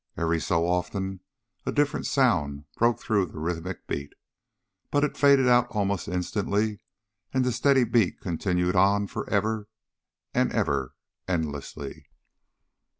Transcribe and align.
Every 0.17 0.39
so 0.39 0.65
often 0.65 1.19
a 1.63 1.71
different 1.71 2.07
sound 2.07 2.65
broke 2.75 2.99
through 2.99 3.27
the 3.27 3.37
rhythmic 3.37 3.85
beat, 3.85 4.13
but 4.89 5.03
it 5.03 5.15
faded 5.15 5.47
out 5.47 5.67
almost 5.69 6.07
instantly, 6.07 6.79
and 7.31 7.45
the 7.45 7.51
steady 7.51 7.83
beat 7.83 8.19
continued 8.19 8.75
on 8.75 9.05
forever 9.05 9.69
and 10.33 10.51
ever 10.51 10.95
endlessly. 11.27 12.07